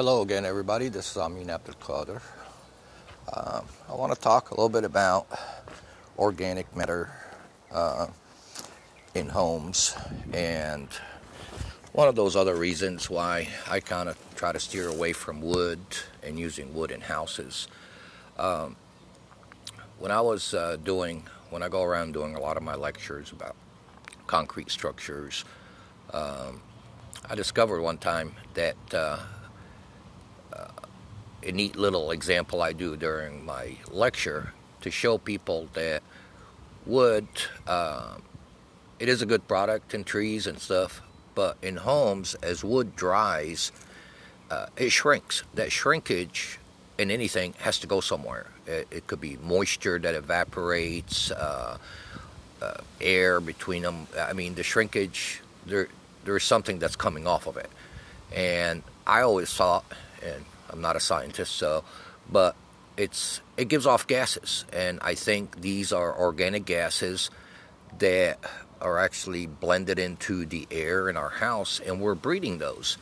Hello 0.00 0.22
again, 0.22 0.46
everybody. 0.46 0.88
This 0.88 1.10
is 1.10 1.18
Amin 1.18 1.50
Abdul 1.50 1.74
Qadir. 1.74 2.22
Um, 3.36 3.66
I 3.86 3.94
want 3.94 4.14
to 4.14 4.18
talk 4.18 4.50
a 4.50 4.54
little 4.54 4.70
bit 4.70 4.84
about 4.84 5.26
organic 6.18 6.74
matter 6.74 7.10
uh, 7.70 8.06
in 9.14 9.28
homes 9.28 9.94
and 10.32 10.88
one 11.92 12.08
of 12.08 12.14
those 12.14 12.34
other 12.34 12.54
reasons 12.54 13.10
why 13.10 13.48
I 13.68 13.80
kind 13.80 14.08
of 14.08 14.16
try 14.36 14.52
to 14.52 14.58
steer 14.58 14.88
away 14.88 15.12
from 15.12 15.42
wood 15.42 15.80
and 16.22 16.38
using 16.38 16.72
wood 16.72 16.92
in 16.92 17.02
houses. 17.02 17.68
Um, 18.38 18.76
when 19.98 20.10
I 20.10 20.22
was 20.22 20.54
uh, 20.54 20.78
doing, 20.82 21.24
when 21.50 21.62
I 21.62 21.68
go 21.68 21.82
around 21.82 22.12
doing 22.14 22.36
a 22.36 22.40
lot 22.40 22.56
of 22.56 22.62
my 22.62 22.74
lectures 22.74 23.32
about 23.32 23.54
concrete 24.26 24.70
structures, 24.70 25.44
um, 26.14 26.62
I 27.28 27.34
discovered 27.34 27.82
one 27.82 27.98
time 27.98 28.34
that 28.54 28.76
uh, 28.94 29.18
a 30.52 31.52
neat 31.52 31.76
little 31.76 32.10
example 32.10 32.62
I 32.62 32.72
do 32.72 32.96
during 32.96 33.44
my 33.44 33.76
lecture 33.90 34.52
to 34.82 34.90
show 34.90 35.18
people 35.18 35.68
that 35.74 36.02
wood, 36.86 37.26
uh, 37.66 38.16
it 38.98 39.08
is 39.08 39.22
a 39.22 39.26
good 39.26 39.46
product 39.48 39.94
in 39.94 40.04
trees 40.04 40.46
and 40.46 40.58
stuff, 40.58 41.02
but 41.34 41.56
in 41.62 41.76
homes, 41.76 42.34
as 42.42 42.64
wood 42.64 42.96
dries, 42.96 43.72
uh, 44.50 44.66
it 44.76 44.90
shrinks. 44.90 45.42
That 45.54 45.72
shrinkage 45.72 46.58
in 46.98 47.10
anything 47.10 47.54
has 47.60 47.78
to 47.78 47.86
go 47.86 48.00
somewhere. 48.00 48.46
It, 48.66 48.88
it 48.90 49.06
could 49.06 49.20
be 49.20 49.38
moisture 49.42 49.98
that 49.98 50.14
evaporates, 50.14 51.30
uh, 51.30 51.78
uh, 52.60 52.74
air 53.00 53.40
between 53.40 53.82
them. 53.82 54.06
I 54.18 54.34
mean, 54.34 54.54
the 54.54 54.62
shrinkage, 54.62 55.40
there, 55.64 55.88
there's 56.24 56.44
something 56.44 56.78
that's 56.78 56.96
coming 56.96 57.26
off 57.26 57.46
of 57.46 57.56
it. 57.56 57.70
And 58.34 58.82
I 59.06 59.22
always 59.22 59.52
thought, 59.52 59.84
and 60.22 60.44
I'm 60.70 60.80
not 60.80 60.96
a 60.96 61.00
scientist, 61.00 61.56
so, 61.56 61.84
but 62.30 62.54
it's 62.96 63.40
it 63.56 63.68
gives 63.68 63.86
off 63.86 64.06
gases, 64.06 64.64
and 64.72 64.98
I 65.02 65.14
think 65.14 65.60
these 65.60 65.92
are 65.92 66.16
organic 66.18 66.64
gases 66.64 67.30
that 67.98 68.38
are 68.80 68.98
actually 68.98 69.46
blended 69.46 69.98
into 69.98 70.46
the 70.46 70.66
air 70.70 71.08
in 71.08 71.16
our 71.16 71.28
house, 71.28 71.80
and 71.84 72.00
we're 72.00 72.14
breeding 72.14 72.58
those. 72.58 72.96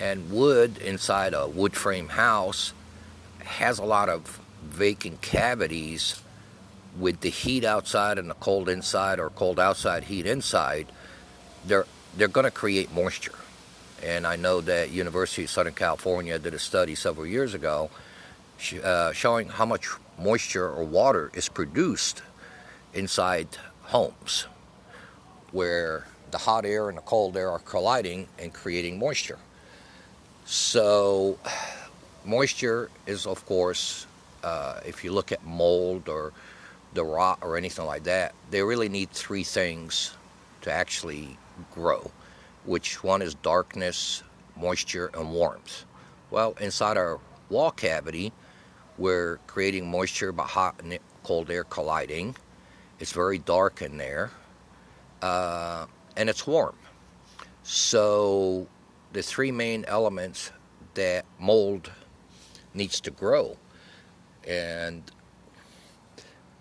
And 0.00 0.30
wood 0.30 0.78
inside 0.78 1.34
a 1.34 1.48
wood 1.48 1.74
frame 1.74 2.08
house 2.08 2.72
has 3.40 3.78
a 3.78 3.84
lot 3.84 4.08
of 4.08 4.40
vacant 4.62 5.22
cavities 5.22 6.20
with 6.98 7.20
the 7.20 7.30
heat 7.30 7.64
outside 7.64 8.18
and 8.18 8.30
the 8.30 8.34
cold 8.34 8.68
inside, 8.68 9.18
or 9.18 9.30
cold 9.30 9.58
outside, 9.58 10.04
heat 10.04 10.26
inside. 10.26 10.86
They're 11.64 11.86
they're 12.16 12.28
going 12.28 12.44
to 12.44 12.50
create 12.50 12.92
moisture. 12.92 13.34
And 14.02 14.26
I 14.26 14.36
know 14.36 14.60
that 14.60 14.90
University 14.90 15.44
of 15.44 15.50
Southern 15.50 15.74
California 15.74 16.38
did 16.38 16.54
a 16.54 16.58
study 16.58 16.94
several 16.94 17.26
years 17.26 17.54
ago 17.54 17.90
uh, 18.82 19.12
showing 19.12 19.48
how 19.48 19.66
much 19.66 19.88
moisture 20.18 20.68
or 20.68 20.84
water 20.84 21.30
is 21.34 21.48
produced 21.48 22.22
inside 22.94 23.48
homes 23.82 24.46
where 25.52 26.06
the 26.30 26.38
hot 26.38 26.64
air 26.64 26.88
and 26.88 26.98
the 26.98 27.02
cold 27.02 27.36
air 27.36 27.50
are 27.50 27.60
colliding 27.60 28.28
and 28.38 28.52
creating 28.52 28.98
moisture. 28.98 29.38
So, 30.44 31.38
moisture 32.24 32.90
is, 33.06 33.26
of 33.26 33.44
course, 33.46 34.06
uh, 34.42 34.80
if 34.86 35.04
you 35.04 35.12
look 35.12 35.32
at 35.32 35.44
mold 35.44 36.08
or 36.08 36.32
the 36.94 37.04
rot 37.04 37.38
or 37.42 37.56
anything 37.56 37.86
like 37.86 38.04
that, 38.04 38.34
they 38.50 38.62
really 38.62 38.88
need 38.88 39.10
three 39.10 39.44
things 39.44 40.16
to 40.62 40.72
actually 40.72 41.36
grow, 41.72 42.10
which 42.68 43.02
one 43.02 43.22
is 43.22 43.34
darkness, 43.34 44.22
moisture, 44.56 45.10
and 45.14 45.32
warmth. 45.32 45.84
Well, 46.30 46.54
inside 46.60 46.96
our 46.96 47.18
wall 47.48 47.70
cavity, 47.70 48.32
we're 48.98 49.38
creating 49.46 49.90
moisture 49.90 50.32
by 50.32 50.44
hot 50.44 50.76
and 50.82 50.98
cold 51.22 51.50
air 51.50 51.64
colliding. 51.64 52.36
It's 53.00 53.12
very 53.12 53.38
dark 53.38 53.80
in 53.80 53.96
there 53.96 54.30
uh, 55.22 55.86
and 56.16 56.28
it's 56.28 56.46
warm. 56.46 56.76
So 57.62 58.66
the 59.12 59.22
three 59.22 59.50
main 59.50 59.84
elements 59.86 60.52
that 60.94 61.24
mold 61.38 61.90
needs 62.74 63.00
to 63.02 63.10
grow, 63.10 63.56
and 64.46 65.02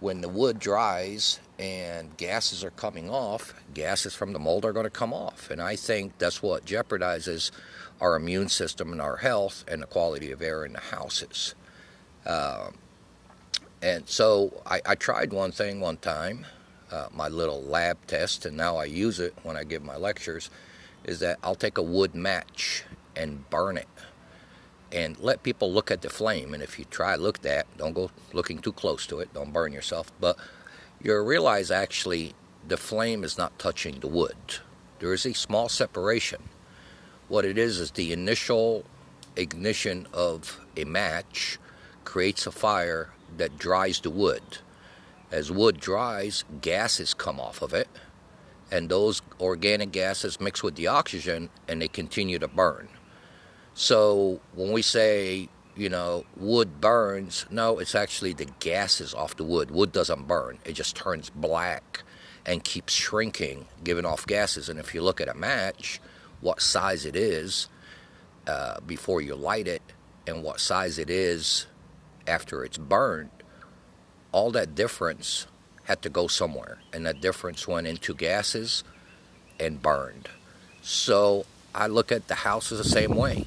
when 0.00 0.20
the 0.20 0.28
wood 0.28 0.58
dries 0.58 1.40
and 1.58 2.16
gases 2.16 2.62
are 2.62 2.70
coming 2.70 3.10
off, 3.10 3.54
gases 3.74 4.14
from 4.14 4.32
the 4.32 4.38
mold 4.38 4.64
are 4.64 4.72
going 4.72 4.84
to 4.84 4.90
come 4.90 5.12
off, 5.12 5.50
and 5.50 5.60
I 5.60 5.76
think 5.76 6.18
that's 6.18 6.42
what 6.42 6.64
jeopardizes 6.64 7.50
our 8.00 8.14
immune 8.14 8.48
system 8.48 8.92
and 8.92 9.00
our 9.00 9.16
health 9.16 9.64
and 9.66 9.82
the 9.82 9.86
quality 9.86 10.30
of 10.30 10.40
air 10.40 10.64
in 10.64 10.72
the 10.72 10.80
houses. 10.80 11.54
Uh, 12.24 12.70
and 13.82 14.08
so 14.08 14.62
I, 14.66 14.80
I 14.86 14.94
tried 14.94 15.32
one 15.32 15.50
thing 15.50 15.80
one 15.80 15.96
time 15.96 16.46
uh, 16.90 17.08
my 17.12 17.28
little 17.28 17.62
lab 17.62 17.98
test, 18.06 18.46
and 18.46 18.56
now 18.56 18.76
I 18.76 18.84
use 18.84 19.20
it 19.20 19.34
when 19.42 19.56
I 19.56 19.64
give 19.64 19.82
my 19.82 19.96
lectures, 19.96 20.50
is 21.04 21.20
that 21.20 21.38
I'll 21.42 21.54
take 21.54 21.78
a 21.78 21.82
wood 21.82 22.14
match 22.14 22.84
and 23.14 23.48
burn 23.50 23.76
it 23.76 23.88
and 24.92 25.18
let 25.18 25.42
people 25.42 25.72
look 25.72 25.90
at 25.90 26.02
the 26.02 26.10
flame. 26.10 26.54
And 26.54 26.62
if 26.62 26.78
you 26.78 26.84
try 26.86 27.14
look 27.16 27.42
that, 27.42 27.66
don't 27.76 27.92
go 27.92 28.10
looking 28.32 28.58
too 28.58 28.72
close 28.72 29.06
to 29.08 29.20
it, 29.20 29.32
don't 29.34 29.52
burn 29.52 29.72
yourself. 29.72 30.12
But 30.20 30.36
you'll 31.02 31.24
realize 31.24 31.70
actually 31.70 32.34
the 32.66 32.76
flame 32.76 33.24
is 33.24 33.38
not 33.38 33.58
touching 33.58 34.00
the 34.00 34.08
wood. 34.08 34.36
There 34.98 35.12
is 35.12 35.26
a 35.26 35.34
small 35.34 35.68
separation. 35.68 36.42
What 37.28 37.44
it 37.44 37.58
is 37.58 37.78
is 37.78 37.92
the 37.92 38.12
initial 38.12 38.84
ignition 39.36 40.06
of 40.12 40.60
a 40.76 40.84
match 40.84 41.58
creates 42.04 42.46
a 42.46 42.52
fire 42.52 43.10
that 43.36 43.58
dries 43.58 44.00
the 44.00 44.10
wood. 44.10 44.42
As 45.30 45.52
wood 45.52 45.78
dries, 45.78 46.44
gases 46.62 47.12
come 47.12 47.38
off 47.38 47.60
of 47.60 47.74
it, 47.74 47.88
and 48.70 48.88
those 48.88 49.20
organic 49.40 49.92
gases 49.92 50.40
mix 50.40 50.62
with 50.62 50.74
the 50.74 50.86
oxygen 50.86 51.50
and 51.68 51.80
they 51.82 51.88
continue 51.88 52.38
to 52.38 52.48
burn. 52.48 52.88
So 53.80 54.40
when 54.56 54.72
we 54.72 54.82
say, 54.82 55.48
you 55.76 55.88
know, 55.88 56.24
wood 56.36 56.80
burns, 56.80 57.46
no, 57.48 57.78
it's 57.78 57.94
actually 57.94 58.32
the 58.32 58.46
gases 58.58 59.14
off 59.14 59.36
the 59.36 59.44
wood. 59.44 59.70
Wood 59.70 59.92
doesn't 59.92 60.26
burn, 60.26 60.58
it 60.64 60.72
just 60.72 60.96
turns 60.96 61.30
black 61.30 62.02
and 62.44 62.64
keeps 62.64 62.92
shrinking, 62.92 63.66
giving 63.84 64.04
off 64.04 64.26
gases. 64.26 64.68
And 64.68 64.80
if 64.80 64.96
you 64.96 65.00
look 65.00 65.20
at 65.20 65.28
a 65.28 65.34
match, 65.34 66.00
what 66.40 66.60
size 66.60 67.06
it 67.06 67.14
is 67.14 67.68
uh, 68.48 68.80
before 68.80 69.20
you 69.20 69.36
light 69.36 69.68
it, 69.68 69.82
and 70.26 70.42
what 70.42 70.58
size 70.58 70.98
it 70.98 71.08
is 71.08 71.68
after 72.26 72.64
it's 72.64 72.78
burned, 72.78 73.30
all 74.32 74.50
that 74.50 74.74
difference 74.74 75.46
had 75.84 76.02
to 76.02 76.10
go 76.10 76.26
somewhere, 76.26 76.78
and 76.92 77.06
that 77.06 77.20
difference 77.20 77.68
went 77.68 77.86
into 77.86 78.12
gases 78.12 78.82
and 79.60 79.80
burned. 79.80 80.28
So 80.82 81.46
I 81.72 81.86
look 81.86 82.10
at 82.10 82.26
the 82.26 82.34
houses 82.34 82.78
the 82.78 82.84
same 82.84 83.14
way. 83.14 83.44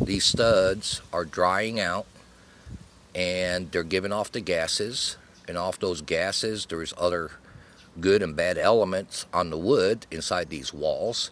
These 0.00 0.24
studs 0.24 1.02
are 1.12 1.24
drying 1.24 1.78
out 1.78 2.06
and 3.14 3.70
they're 3.70 3.82
giving 3.82 4.12
off 4.12 4.32
the 4.32 4.40
gases, 4.40 5.16
and 5.48 5.58
off 5.58 5.78
those 5.78 6.00
gases, 6.00 6.66
there's 6.66 6.94
other 6.96 7.32
good 8.00 8.22
and 8.22 8.36
bad 8.36 8.56
elements 8.56 9.26
on 9.34 9.50
the 9.50 9.58
wood 9.58 10.06
inside 10.10 10.48
these 10.48 10.72
walls 10.72 11.30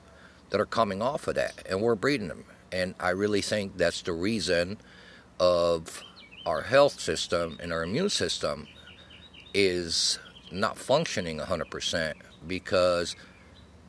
that 0.50 0.60
are 0.60 0.66
coming 0.66 1.00
off 1.00 1.28
of 1.28 1.36
that, 1.36 1.62
and 1.68 1.80
we're 1.80 1.94
breeding 1.94 2.28
them. 2.28 2.44
And 2.72 2.94
I 2.98 3.10
really 3.10 3.42
think 3.42 3.76
that's 3.76 4.02
the 4.02 4.12
reason 4.12 4.78
of 5.38 6.02
our 6.44 6.62
health 6.62 6.98
system 6.98 7.58
and 7.62 7.72
our 7.72 7.84
immune 7.84 8.10
system 8.10 8.66
is 9.54 10.18
not 10.50 10.76
functioning 10.78 11.38
100% 11.38 12.14
because 12.46 13.14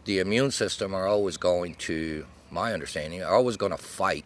the 0.05 0.19
immune 0.19 0.51
system 0.51 0.93
are 0.93 1.07
always 1.07 1.37
going 1.37 1.75
to, 1.75 2.25
my 2.51 2.73
understanding, 2.73 3.23
are 3.23 3.35
always 3.35 3.57
going 3.57 3.71
to 3.71 3.77
fight 3.77 4.25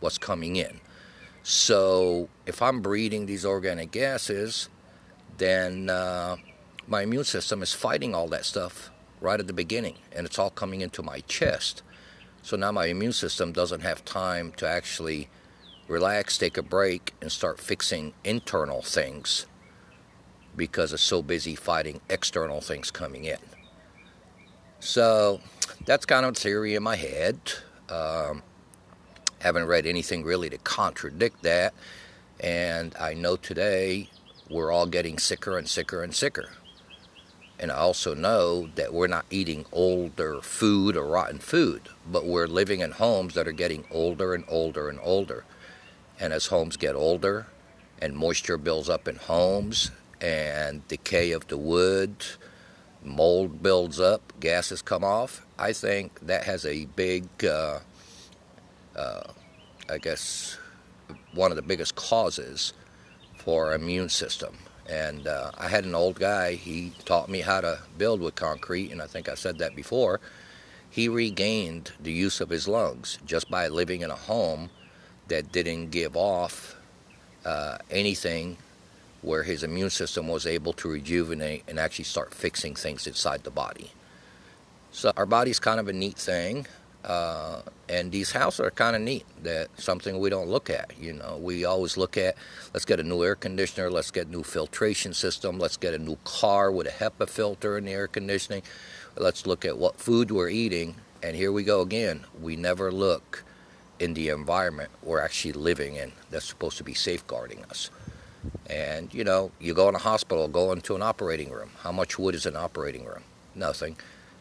what's 0.00 0.18
coming 0.18 0.56
in. 0.56 0.80
So 1.42 2.28
if 2.44 2.60
I'm 2.60 2.80
breathing 2.80 3.26
these 3.26 3.44
organic 3.44 3.90
gases, 3.92 4.68
then 5.38 5.88
uh, 5.88 6.36
my 6.88 7.02
immune 7.02 7.24
system 7.24 7.62
is 7.62 7.72
fighting 7.72 8.14
all 8.14 8.28
that 8.28 8.44
stuff 8.44 8.90
right 9.20 9.38
at 9.38 9.46
the 9.46 9.52
beginning, 9.52 9.94
and 10.12 10.26
it's 10.26 10.38
all 10.38 10.50
coming 10.50 10.80
into 10.80 11.02
my 11.02 11.20
chest. 11.20 11.82
So 12.42 12.56
now 12.56 12.72
my 12.72 12.86
immune 12.86 13.12
system 13.12 13.52
doesn't 13.52 13.80
have 13.80 14.04
time 14.04 14.52
to 14.56 14.68
actually 14.68 15.28
relax, 15.88 16.38
take 16.38 16.56
a 16.56 16.62
break, 16.62 17.14
and 17.20 17.30
start 17.30 17.60
fixing 17.60 18.12
internal 18.24 18.82
things 18.82 19.46
because 20.56 20.92
it's 20.92 21.02
so 21.02 21.22
busy 21.22 21.54
fighting 21.54 22.00
external 22.08 22.60
things 22.60 22.90
coming 22.90 23.24
in. 23.24 23.38
So 24.80 25.40
that's 25.84 26.06
kind 26.06 26.24
of 26.24 26.32
a 26.32 26.34
theory 26.34 26.74
in 26.74 26.82
my 26.82 26.96
head. 26.96 27.38
Um, 27.88 28.42
haven't 29.40 29.66
read 29.66 29.86
anything 29.86 30.24
really 30.24 30.50
to 30.50 30.58
contradict 30.58 31.42
that. 31.42 31.74
And 32.40 32.94
I 32.98 33.14
know 33.14 33.36
today 33.36 34.10
we're 34.50 34.70
all 34.70 34.86
getting 34.86 35.18
sicker 35.18 35.58
and 35.58 35.68
sicker 35.68 36.02
and 36.02 36.14
sicker. 36.14 36.50
And 37.58 37.72
I 37.72 37.76
also 37.76 38.14
know 38.14 38.68
that 38.74 38.92
we're 38.92 39.06
not 39.06 39.24
eating 39.30 39.64
older 39.72 40.40
food 40.42 40.96
or 40.96 41.06
rotten 41.06 41.38
food, 41.38 41.88
but 42.10 42.26
we're 42.26 42.46
living 42.46 42.80
in 42.80 42.92
homes 42.92 43.34
that 43.34 43.48
are 43.48 43.52
getting 43.52 43.84
older 43.90 44.34
and 44.34 44.44
older 44.46 44.88
and 44.90 44.98
older. 45.02 45.44
And 46.20 46.32
as 46.32 46.46
homes 46.46 46.76
get 46.76 46.94
older 46.94 47.46
and 48.00 48.14
moisture 48.14 48.58
builds 48.58 48.90
up 48.90 49.08
in 49.08 49.16
homes 49.16 49.90
and 50.20 50.86
decay 50.88 51.32
of 51.32 51.48
the 51.48 51.56
wood, 51.56 52.14
mold 53.02 53.62
builds 53.62 53.98
up, 54.00 54.34
gases 54.38 54.82
come 54.82 55.04
off, 55.04 55.46
I 55.58 55.72
think 55.72 56.20
that 56.26 56.44
has 56.44 56.66
a 56.66 56.84
big, 56.84 57.44
uh, 57.44 57.80
uh, 58.96 59.22
I 59.88 59.98
guess, 59.98 60.58
one 61.32 61.52
of 61.52 61.56
the 61.56 61.62
biggest 61.62 61.94
causes 61.94 62.72
for 63.36 63.66
our 63.66 63.74
immune 63.74 64.08
system. 64.08 64.56
And 64.88 65.26
uh, 65.26 65.50
I 65.58 65.68
had 65.68 65.84
an 65.84 65.94
old 65.94 66.18
guy, 66.18 66.54
he 66.54 66.92
taught 67.04 67.28
me 67.28 67.40
how 67.40 67.60
to 67.60 67.80
build 67.98 68.20
with 68.20 68.34
concrete, 68.34 68.92
and 68.92 69.02
I 69.02 69.06
think 69.06 69.28
I 69.28 69.34
said 69.34 69.58
that 69.58 69.74
before. 69.74 70.20
He 70.88 71.08
regained 71.08 71.92
the 72.00 72.12
use 72.12 72.40
of 72.40 72.48
his 72.48 72.66
lungs 72.66 73.18
just 73.26 73.50
by 73.50 73.68
living 73.68 74.02
in 74.02 74.10
a 74.10 74.16
home 74.16 74.70
that 75.28 75.52
didn't 75.52 75.90
give 75.90 76.16
off 76.16 76.76
uh, 77.44 77.78
anything 77.90 78.56
where 79.22 79.42
his 79.42 79.64
immune 79.64 79.90
system 79.90 80.28
was 80.28 80.46
able 80.46 80.72
to 80.74 80.88
rejuvenate 80.88 81.64
and 81.66 81.78
actually 81.78 82.04
start 82.04 82.32
fixing 82.32 82.74
things 82.74 83.06
inside 83.06 83.42
the 83.42 83.50
body. 83.50 83.90
So, 84.92 85.12
our 85.16 85.26
body's 85.26 85.58
kind 85.58 85.80
of 85.80 85.88
a 85.88 85.92
neat 85.92 86.16
thing. 86.16 86.66
Uh, 87.06 87.62
and 87.88 88.10
these 88.10 88.32
houses 88.32 88.60
are 88.60 88.70
kind 88.72 88.96
of 88.96 89.02
neat. 89.02 89.24
That 89.42 89.68
something 89.78 90.18
we 90.18 90.28
don't 90.28 90.48
look 90.48 90.68
at. 90.68 90.92
You 91.00 91.12
know, 91.12 91.38
we 91.40 91.64
always 91.64 91.96
look 91.96 92.16
at 92.16 92.36
let's 92.74 92.84
get 92.84 92.98
a 92.98 93.04
new 93.04 93.22
air 93.22 93.36
conditioner, 93.36 93.90
let's 93.90 94.10
get 94.10 94.26
a 94.26 94.30
new 94.30 94.42
filtration 94.42 95.14
system, 95.14 95.58
let's 95.58 95.76
get 95.76 95.94
a 95.94 95.98
new 95.98 96.16
car 96.24 96.70
with 96.72 96.88
a 96.88 96.90
HEPA 96.90 97.28
filter 97.28 97.78
in 97.78 97.84
the 97.84 97.92
air 97.92 98.08
conditioning. 98.08 98.62
Let's 99.16 99.46
look 99.46 99.64
at 99.64 99.78
what 99.78 99.96
food 99.98 100.30
we're 100.30 100.50
eating, 100.50 100.96
and 101.22 101.36
here 101.36 101.52
we 101.52 101.62
go 101.62 101.80
again. 101.80 102.24
We 102.42 102.56
never 102.56 102.90
look 102.90 103.44
in 103.98 104.12
the 104.14 104.28
environment 104.28 104.90
we're 105.02 105.20
actually 105.20 105.52
living 105.52 105.96
in 105.96 106.12
that's 106.30 106.44
supposed 106.44 106.76
to 106.76 106.84
be 106.84 106.92
safeguarding 106.92 107.64
us. 107.70 107.90
And 108.68 109.12
you 109.14 109.24
know, 109.24 109.52
you 109.60 109.74
go 109.74 109.88
in 109.88 109.94
a 109.94 109.98
hospital, 109.98 110.48
go 110.48 110.72
into 110.72 110.96
an 110.96 111.02
operating 111.02 111.50
room. 111.50 111.70
How 111.80 111.92
much 111.92 112.18
wood 112.18 112.34
is 112.34 112.46
in 112.46 112.56
an 112.56 112.62
operating 112.62 113.04
room? 113.04 113.22
Nothing. 113.54 113.96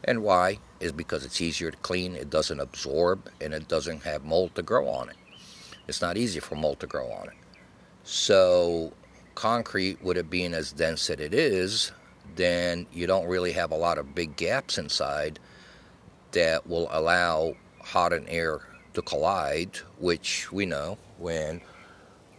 And 0.07 0.21
why? 0.21 0.59
Is 0.79 0.91
because 0.91 1.25
it's 1.25 1.41
easier 1.41 1.71
to 1.71 1.77
clean, 1.77 2.15
it 2.15 2.29
doesn't 2.29 2.59
absorb, 2.59 3.27
and 3.41 3.53
it 3.53 3.67
doesn't 3.67 4.03
have 4.03 4.23
mold 4.23 4.53
to 4.55 4.61
grow 4.61 4.87
on 4.87 5.09
it. 5.09 5.15
It's 5.87 6.01
not 6.01 6.15
easy 6.15 6.39
for 6.39 6.55
mold 6.55 6.79
to 6.81 6.87
grow 6.87 7.11
on 7.11 7.27
it. 7.27 7.33
So, 8.03 8.93
concrete, 9.33 10.01
with 10.03 10.17
it 10.17 10.29
being 10.29 10.53
as 10.53 10.71
dense 10.71 11.09
as 11.09 11.19
it 11.19 11.33
is, 11.33 11.91
then 12.35 12.85
you 12.93 13.07
don't 13.07 13.27
really 13.27 13.51
have 13.53 13.71
a 13.71 13.75
lot 13.75 13.97
of 13.97 14.13
big 14.13 14.35
gaps 14.35 14.77
inside 14.77 15.39
that 16.31 16.67
will 16.67 16.87
allow 16.91 17.55
hot 17.83 18.13
and 18.13 18.29
air 18.29 18.61
to 18.93 19.01
collide, 19.01 19.77
which 19.97 20.51
we 20.51 20.67
know 20.67 20.99
when 21.17 21.61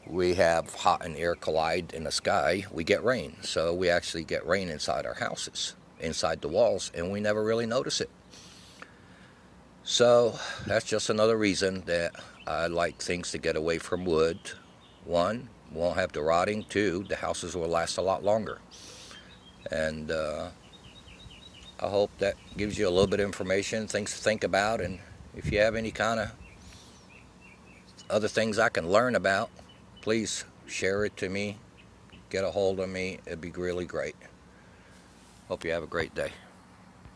we 0.07 0.35
have 0.35 0.73
hot 0.73 1.05
and 1.05 1.17
air 1.17 1.35
collide 1.35 1.93
in 1.95 2.05
the 2.05 2.13
sky, 2.13 2.65
we 2.71 2.85
get 2.85 3.03
rain. 3.03 3.37
So 3.43 3.75
we 3.75 3.91
actually 3.91 4.23
get 4.23 4.47
rain 4.47 4.69
inside 4.69 5.05
our 5.05 5.15
houses 5.15 5.75
inside 6.01 6.41
the 6.41 6.49
walls, 6.49 6.91
and 6.95 7.11
we 7.11 7.21
never 7.21 7.43
really 7.43 7.67
notice 7.67 8.01
it. 8.01 8.11
So 9.85 10.39
that's 10.67 10.85
just 10.85 11.11
another 11.11 11.37
reason 11.37 11.83
that 11.87 12.17
I 12.47 12.67
like 12.67 13.01
things 13.01 13.31
to 13.31 13.39
get 13.39 13.57
away 13.57 13.79
from 13.79 14.05
wood. 14.05 14.39
One, 15.05 15.49
won't 15.73 15.97
have 15.97 16.13
the 16.13 16.23
rotting. 16.23 16.65
Two, 16.69 17.05
the 17.09 17.17
houses 17.17 17.55
will 17.55 17.69
last 17.69 17.97
a 17.97 18.03
lot 18.03 18.25
longer. 18.25 18.59
And 19.71 20.11
uh, 20.11 20.49
I 21.81 21.89
hope 21.89 22.11
that 22.19 22.35
gives 22.57 22.79
you 22.79 22.89
a 22.89 22.91
little 22.91 23.07
bit 23.07 23.21
of 23.21 23.27
information, 23.27 23.87
things 23.87 24.13
to 24.13 24.19
think 24.19 24.45
about. 24.45 24.81
And 24.81 24.99
if 25.37 25.53
you 25.53 25.61
have 25.61 25.75
any 25.77 25.91
kind 25.91 26.21
of 26.21 26.33
other 28.11 28.29
things 28.29 28.59
I 28.59 28.69
can 28.69 28.91
learn 28.91 29.15
about, 29.15 29.51
please 30.01 30.45
share 30.67 31.05
it 31.05 31.17
to 31.19 31.29
me. 31.29 31.59
Get 32.31 32.45
a 32.45 32.51
hold 32.51 32.81
of 32.81 32.89
me. 32.89 33.19
It'd 33.27 33.41
be 33.41 33.51
really 33.51 33.85
great. 33.85 34.17
Hope 35.49 35.65
you 35.65 35.71
have 35.71 35.85
a 35.85 35.87
great 35.87 36.15
day. 36.15 36.33